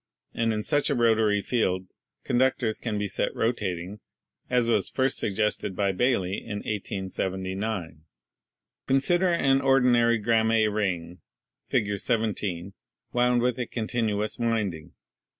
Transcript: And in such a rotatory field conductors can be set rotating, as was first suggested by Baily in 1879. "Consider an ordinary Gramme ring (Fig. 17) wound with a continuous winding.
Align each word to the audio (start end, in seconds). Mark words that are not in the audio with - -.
And 0.33 0.51
in 0.51 0.63
such 0.63 0.89
a 0.89 0.95
rotatory 0.95 1.43
field 1.43 1.85
conductors 2.23 2.79
can 2.79 2.97
be 2.97 3.07
set 3.07 3.35
rotating, 3.35 3.99
as 4.49 4.67
was 4.67 4.89
first 4.89 5.19
suggested 5.19 5.75
by 5.75 5.91
Baily 5.91 6.39
in 6.41 6.63
1879. 6.65 8.01
"Consider 8.87 9.27
an 9.27 9.61
ordinary 9.61 10.17
Gramme 10.17 10.65
ring 10.73 11.19
(Fig. 11.67 11.99
17) 11.99 12.73
wound 13.13 13.43
with 13.43 13.59
a 13.59 13.67
continuous 13.67 14.39
winding. 14.39 14.93